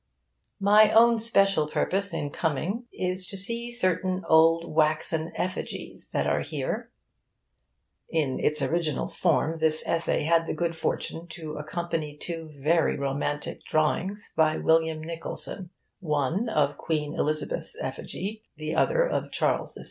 [0.59, 6.41] My own special purpose in coming is to see certain old waxen effigies that are
[6.41, 6.89] here.
[8.09, 13.63] [In its original form this essay had the good fortune to accompany two very romantic
[13.63, 15.69] drawings by William Nicholson
[15.99, 19.79] one of Queen Elizabeth's effigy, the other of Charles II.'s.